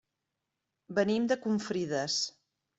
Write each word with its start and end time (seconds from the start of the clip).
Venim 1.01 1.29
de 1.33 1.39
Confrides. 1.45 2.19